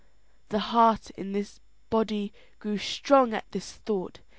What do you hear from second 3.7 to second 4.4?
thought.